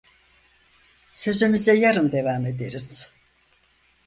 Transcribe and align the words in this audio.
Sözümüze 1.13 1.73
yarın 1.73 2.11
devam 2.11 2.45
ederiz… 2.45 3.11